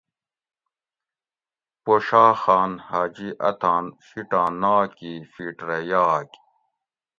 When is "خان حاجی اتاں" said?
2.41-3.81